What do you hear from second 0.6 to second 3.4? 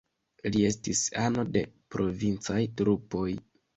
estis ano de provincaj trupoj.